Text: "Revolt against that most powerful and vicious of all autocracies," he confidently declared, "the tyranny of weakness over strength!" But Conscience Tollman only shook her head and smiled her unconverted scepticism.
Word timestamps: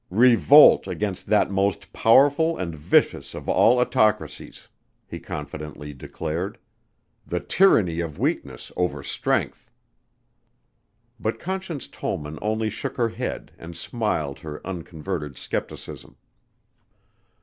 "Revolt 0.09 0.87
against 0.87 1.27
that 1.27 1.51
most 1.51 1.93
powerful 1.93 2.57
and 2.57 2.73
vicious 2.73 3.35
of 3.35 3.47
all 3.47 3.77
autocracies," 3.77 4.67
he 5.05 5.19
confidently 5.19 5.93
declared, 5.93 6.57
"the 7.23 7.39
tyranny 7.39 7.99
of 7.99 8.17
weakness 8.17 8.71
over 8.75 9.03
strength!" 9.03 9.69
But 11.19 11.39
Conscience 11.39 11.87
Tollman 11.87 12.39
only 12.41 12.71
shook 12.71 12.97
her 12.97 13.09
head 13.09 13.51
and 13.59 13.77
smiled 13.77 14.39
her 14.39 14.65
unconverted 14.65 15.37
scepticism. 15.37 16.15